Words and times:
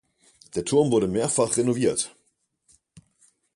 Der 0.55 0.65
Turm 0.65 0.89
wurde 0.89 1.07
mehrfach 1.07 1.55
renoviert. 1.57 2.15